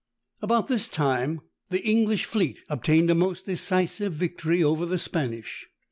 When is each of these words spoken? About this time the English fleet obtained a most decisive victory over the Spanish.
About 0.41 0.65
this 0.65 0.89
time 0.89 1.41
the 1.69 1.87
English 1.87 2.25
fleet 2.25 2.57
obtained 2.69 3.11
a 3.11 3.13
most 3.13 3.45
decisive 3.45 4.13
victory 4.13 4.63
over 4.63 4.87
the 4.87 4.97
Spanish. 4.97 5.69